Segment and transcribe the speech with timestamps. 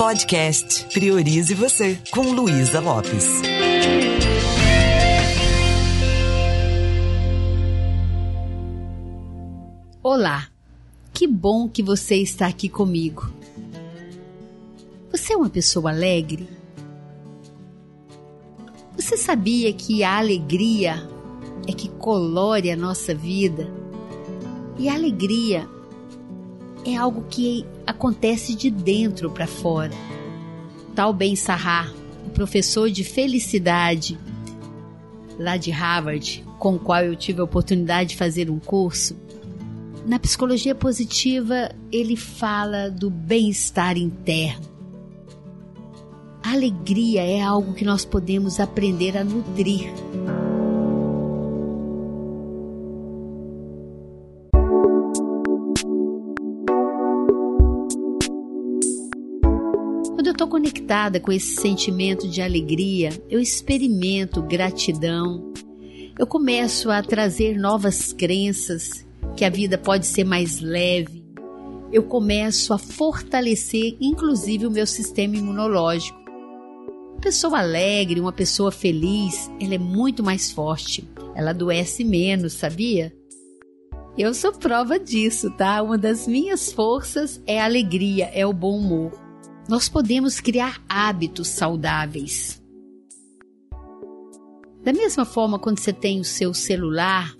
[0.00, 3.42] Podcast Priorize Você, com Luísa Lopes.
[10.02, 10.48] Olá,
[11.12, 13.30] que bom que você está aqui comigo.
[15.12, 16.48] Você é uma pessoa alegre?
[18.96, 21.06] Você sabia que a alegria
[21.68, 23.70] é que colore a nossa vida?
[24.78, 25.68] E a alegria
[26.84, 29.92] é algo que acontece de dentro para fora.
[30.94, 31.92] Tal Ben Sahar,
[32.26, 34.18] o professor de felicidade
[35.38, 39.16] lá de Harvard, com o qual eu tive a oportunidade de fazer um curso,
[40.06, 44.68] na psicologia positiva ele fala do bem-estar interno.
[46.42, 49.90] A alegria é algo que nós podemos aprender a nutrir.
[60.50, 65.52] Conectada com esse sentimento de alegria, eu experimento gratidão.
[66.18, 71.24] Eu começo a trazer novas crenças, que a vida pode ser mais leve.
[71.92, 76.18] Eu começo a fortalecer, inclusive, o meu sistema imunológico.
[77.12, 81.08] Uma pessoa alegre, uma pessoa feliz, ela é muito mais forte.
[81.34, 83.14] Ela adoece menos, sabia?
[84.18, 85.80] Eu sou prova disso, tá?
[85.80, 89.29] Uma das minhas forças é a alegria, é o bom humor
[89.70, 92.60] nós podemos criar hábitos saudáveis.
[94.82, 97.32] Da mesma forma, quando você tem o seu celular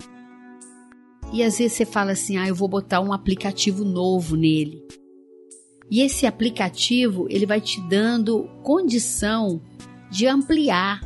[1.33, 4.81] e às vezes você fala assim: "Ah, eu vou botar um aplicativo novo nele".
[5.89, 9.61] E esse aplicativo, ele vai te dando condição
[10.09, 11.01] de ampliar,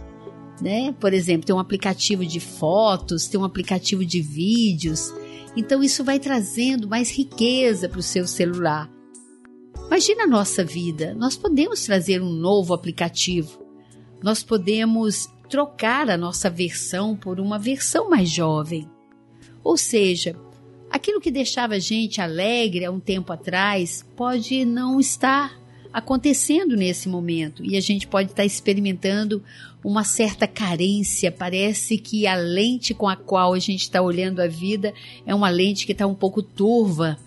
[0.61, 0.91] né?
[0.91, 5.11] Por exemplo, tem um aplicativo de fotos, tem um aplicativo de vídeos.
[5.57, 8.94] Então isso vai trazendo mais riqueza para o seu celular.
[9.95, 11.15] Imagina a nossa vida.
[11.15, 13.65] Nós podemos trazer um novo aplicativo.
[14.21, 18.89] Nós podemos trocar a nossa versão por uma versão mais jovem.
[19.63, 20.35] Ou seja,
[20.91, 25.57] aquilo que deixava a gente alegre há um tempo atrás pode não estar
[25.93, 29.41] acontecendo nesse momento e a gente pode estar experimentando
[29.81, 31.31] uma certa carência.
[31.31, 34.93] Parece que a lente com a qual a gente está olhando a vida
[35.25, 37.17] é uma lente que está um pouco turva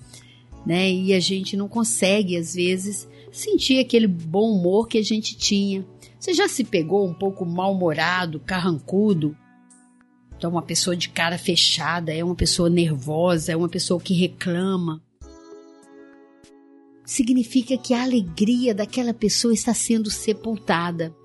[0.68, 0.92] né?
[0.92, 5.82] E a gente não consegue, às vezes, sentir aquele bom humor que a gente tinha.
[6.20, 9.34] Você já se pegou um pouco mal-humorado, carrancudo?
[10.36, 15.02] Então, uma pessoa de cara fechada é uma pessoa nervosa, é uma pessoa que reclama.
[17.02, 21.16] Significa que a alegria daquela pessoa está sendo sepultada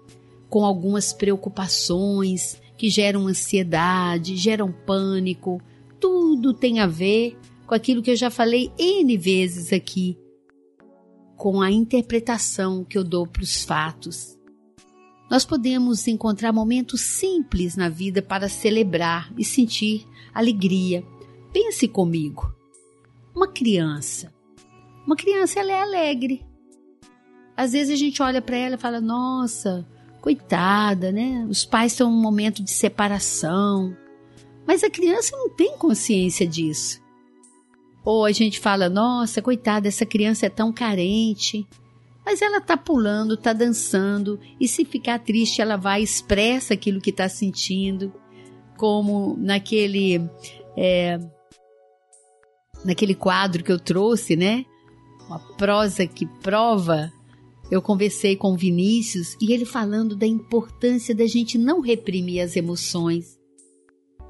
[0.50, 5.62] com algumas preocupações que geram ansiedade, geram pânico.
[6.00, 10.18] Tudo tem a ver com aquilo que eu já falei N vezes aqui,
[11.36, 14.38] com a interpretação que eu dou para os fatos.
[15.30, 21.04] Nós podemos encontrar momentos simples na vida para celebrar e sentir alegria.
[21.52, 22.54] Pense comigo.
[23.36, 24.34] Uma criança.
[25.06, 26.46] Uma criança ela é alegre.
[27.58, 29.88] Às vezes a gente olha para ela e fala: "Nossa,
[30.22, 31.46] coitada, né?
[31.50, 33.96] Os pais estão um momento de separação".
[34.66, 37.03] Mas a criança não tem consciência disso.
[38.06, 41.66] Ou a gente fala, nossa, coitada, essa criança é tão carente.
[42.26, 47.10] Mas ela tá pulando, tá dançando, e se ficar triste, ela vai expressa aquilo que
[47.10, 48.14] está sentindo,
[48.78, 50.22] como naquele
[50.78, 51.20] é,
[52.84, 54.66] naquele quadro que eu trouxe, né?
[55.28, 57.12] Uma prosa que prova.
[57.72, 62.56] Eu conversei com o Vinícius e ele falando da importância da gente não reprimir as
[62.56, 63.40] emoções,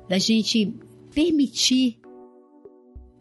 [0.07, 0.73] da gente
[1.13, 1.99] permitir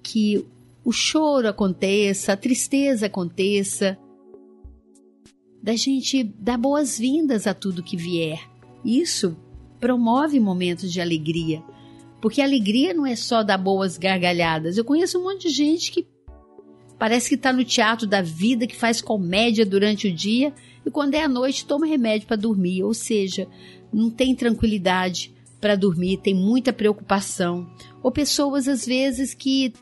[0.03, 0.45] que
[0.85, 3.99] o choro aconteça, a tristeza aconteça,
[5.63, 8.41] da gente dar boas-vindas a tudo que vier.
[8.85, 9.37] Isso
[9.79, 11.63] promove momentos de alegria,
[12.21, 14.77] porque a alegria não é só dar boas gargalhadas.
[14.77, 16.07] Eu conheço um monte de gente que
[16.99, 20.53] parece que está no teatro da vida, que faz comédia durante o dia
[20.85, 23.49] e quando é à noite toma remédio para dormir, ou seja,
[23.93, 27.71] não tem tranquilidade para dormir, tem muita preocupação.
[28.03, 29.73] Ou pessoas às vezes que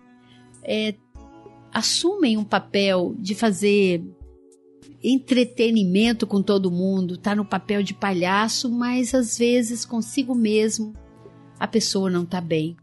[0.70, 0.94] é,
[1.72, 4.04] assumem um papel de fazer
[5.02, 10.94] entretenimento com todo mundo, tá no papel de palhaço, mas às vezes consigo mesmo
[11.58, 12.76] a pessoa não tá bem.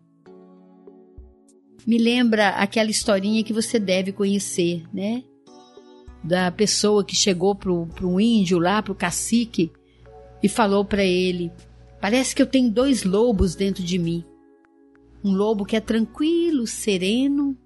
[1.85, 5.23] Me lembra aquela historinha que você deve conhecer, né?
[6.21, 9.71] Da pessoa que chegou pro, pro índio lá, pro cacique,
[10.43, 11.49] e falou para ele:
[12.01, 14.25] Parece que eu tenho dois lobos dentro de mim.
[15.23, 17.57] Um lobo que é tranquilo, sereno,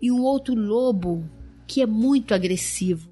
[0.00, 1.28] e um outro lobo
[1.66, 3.08] que é muito agressivo.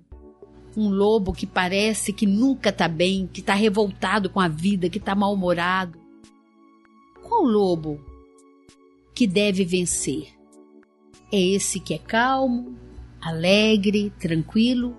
[0.77, 4.99] um lobo que parece que nunca está bem, que está revoltado com a vida, que
[4.99, 5.99] está mal-humorado?
[7.23, 8.01] Qual lobo
[9.13, 10.29] que deve vencer?
[11.33, 12.77] É esse que é calmo,
[13.21, 14.97] alegre, tranquilo?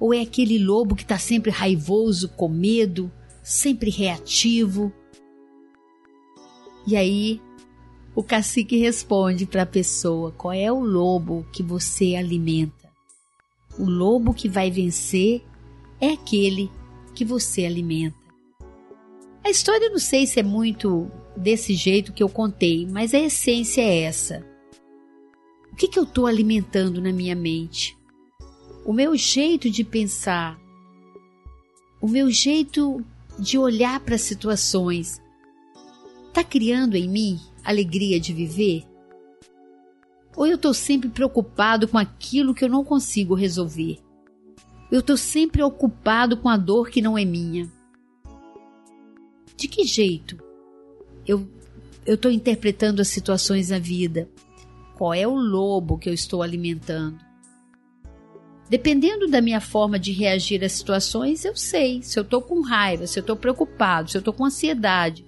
[0.00, 3.10] Ou é aquele lobo que está sempre raivoso, com medo,
[3.42, 4.92] sempre reativo?
[6.86, 7.40] E aí,
[8.18, 12.90] o cacique responde para a pessoa: qual é o lobo que você alimenta?
[13.78, 15.40] O lobo que vai vencer
[16.00, 16.68] é aquele
[17.14, 18.18] que você alimenta.
[19.44, 23.20] A história eu não sei se é muito desse jeito que eu contei, mas a
[23.20, 24.44] essência é essa.
[25.72, 27.96] O que, que eu estou alimentando na minha mente?
[28.84, 30.58] O meu jeito de pensar,
[32.00, 33.00] o meu jeito
[33.38, 35.22] de olhar para as situações,
[36.32, 38.84] está criando em mim alegria de viver?
[40.36, 43.98] Ou eu estou sempre preocupado com aquilo que eu não consigo resolver?
[44.90, 47.70] Eu estou sempre ocupado com a dor que não é minha.
[49.56, 50.38] De que jeito
[51.26, 51.46] eu
[52.06, 54.28] estou interpretando as situações da vida?
[54.94, 57.18] Qual é o lobo que eu estou alimentando?
[58.68, 63.06] Dependendo da minha forma de reagir às situações, eu sei se eu estou com raiva,
[63.06, 65.24] se eu estou preocupado, se eu estou com ansiedade,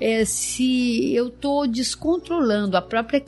[0.00, 3.24] é, se eu estou descontrolando a própria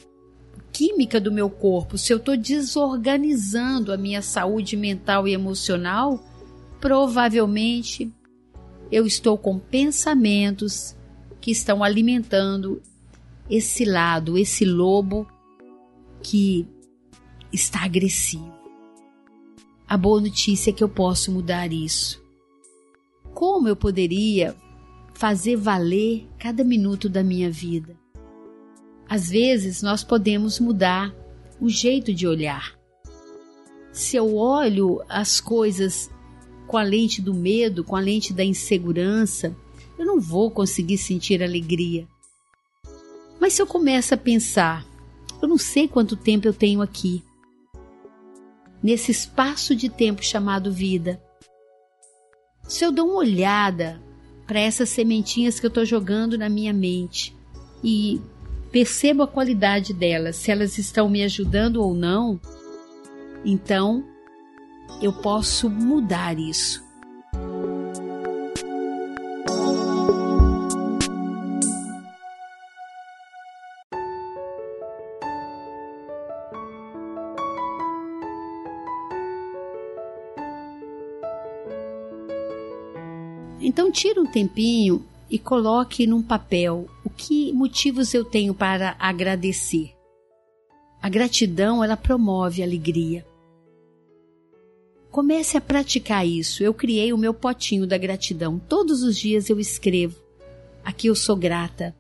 [0.73, 6.23] química do meu corpo, se eu estou desorganizando a minha saúde mental e emocional,
[6.81, 8.11] provavelmente
[8.91, 10.97] eu estou com pensamentos
[11.41, 12.81] que estão alimentando
[13.49, 15.27] esse lado, esse lobo
[16.23, 16.67] que
[17.53, 18.53] está agressivo.
[19.89, 22.23] A boa notícia é que eu posso mudar isso.
[23.35, 24.55] Como eu poderia
[25.21, 27.95] fazer valer cada minuto da minha vida?
[29.07, 31.15] Às vezes nós podemos mudar
[31.61, 32.75] o jeito de olhar.
[33.93, 36.11] Se eu olho as coisas
[36.67, 39.55] com a lente do medo, com a lente da insegurança,
[39.99, 42.09] eu não vou conseguir sentir alegria.
[43.39, 44.87] Mas se eu começo a pensar,
[45.43, 47.23] eu não sei quanto tempo eu tenho aqui,
[48.83, 51.23] nesse espaço de tempo chamado vida.
[52.63, 54.01] Se eu dou uma olhada
[54.51, 57.37] para essas sementinhas que eu estou jogando na minha mente
[57.85, 58.21] e
[58.73, 62.41] percebo a qualidade delas, se elas estão me ajudando ou não,
[63.45, 64.05] então
[65.01, 66.85] eu posso mudar isso.
[83.61, 89.93] Então tira um tempinho e coloque num papel o que motivos eu tenho para agradecer.
[91.03, 93.25] A gratidão, ela promove a alegria.
[95.11, 96.63] Comece a praticar isso.
[96.63, 98.59] Eu criei o meu potinho da gratidão.
[98.59, 100.17] Todos os dias eu escrevo.
[100.85, 101.95] Aqui eu sou grata.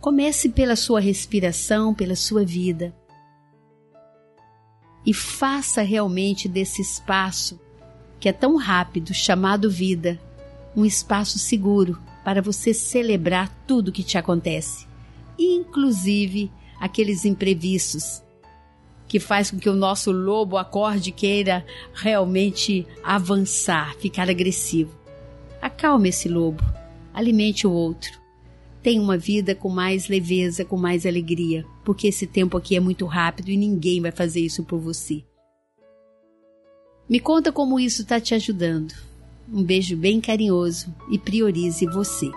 [0.00, 2.94] Comece pela sua respiração, pela sua vida.
[5.04, 7.60] E faça realmente desse espaço,
[8.18, 10.20] que é tão rápido, chamado vida,
[10.76, 14.86] um espaço seguro para você celebrar tudo que te acontece,
[15.38, 18.22] inclusive aqueles imprevistos
[19.08, 21.64] que faz com que o nosso lobo acorde queira
[21.94, 24.92] realmente avançar, ficar agressivo.
[25.62, 26.62] Acalme esse lobo,
[27.14, 28.20] alimente o outro.
[28.82, 33.06] Tenha uma vida com mais leveza, com mais alegria, porque esse tempo aqui é muito
[33.06, 35.24] rápido e ninguém vai fazer isso por você.
[37.08, 39.05] Me conta como isso está te ajudando.
[39.52, 42.30] Um beijo bem carinhoso e priorize você.